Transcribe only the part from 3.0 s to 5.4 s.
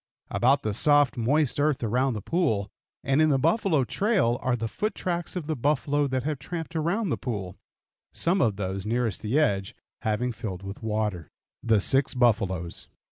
and in the buffalo trail are the foot tracks